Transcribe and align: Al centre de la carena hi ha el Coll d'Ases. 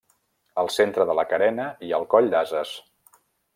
Al 0.61 0.71
centre 0.75 1.05
de 1.09 1.17
la 1.19 1.27
carena 1.35 1.69
hi 1.89 1.93
ha 1.93 2.01
el 2.03 2.09
Coll 2.15 2.33
d'Ases. 2.35 2.75